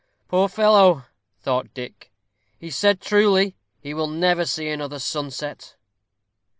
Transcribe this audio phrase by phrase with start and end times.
[0.29, 1.05] "Poor fellow!"
[1.43, 2.11] thought Dick,
[2.57, 3.53] "he said truly.
[3.83, 5.75] He will never see another sunset."